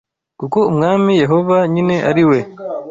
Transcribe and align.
Kuko 0.39 0.57
Umwami 0.71 1.11
Yehova 1.21 1.57
nyine 1.73 1.95
ari 2.09 2.23
we 2.29 2.39